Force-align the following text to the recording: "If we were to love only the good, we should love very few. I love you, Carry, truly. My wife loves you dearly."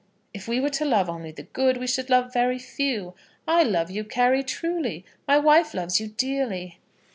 "If 0.33 0.47
we 0.47 0.59
were 0.59 0.71
to 0.71 0.83
love 0.83 1.11
only 1.11 1.31
the 1.31 1.43
good, 1.43 1.77
we 1.77 1.85
should 1.85 2.09
love 2.09 2.33
very 2.33 2.57
few. 2.57 3.13
I 3.47 3.61
love 3.61 3.91
you, 3.91 4.03
Carry, 4.03 4.41
truly. 4.43 5.05
My 5.27 5.37
wife 5.37 5.75
loves 5.75 5.99
you 6.01 6.07
dearly." 6.07 6.79